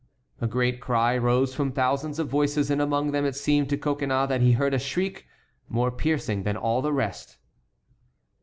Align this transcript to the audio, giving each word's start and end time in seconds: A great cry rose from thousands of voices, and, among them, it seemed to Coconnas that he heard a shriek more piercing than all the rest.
A 0.39 0.47
great 0.47 0.81
cry 0.81 1.15
rose 1.15 1.53
from 1.53 1.71
thousands 1.73 2.17
of 2.17 2.27
voices, 2.27 2.71
and, 2.71 2.81
among 2.81 3.11
them, 3.11 3.23
it 3.23 3.35
seemed 3.35 3.69
to 3.69 3.77
Coconnas 3.77 4.29
that 4.29 4.41
he 4.41 4.53
heard 4.53 4.73
a 4.73 4.79
shriek 4.79 5.27
more 5.69 5.91
piercing 5.91 6.41
than 6.41 6.57
all 6.57 6.81
the 6.81 6.91
rest. 6.91 7.37